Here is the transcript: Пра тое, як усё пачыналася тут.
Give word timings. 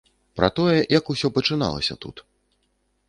Пра 0.39 0.47
тое, 0.59 0.77
як 0.99 1.11
усё 1.15 1.31
пачыналася 1.37 1.99
тут. 2.07 2.25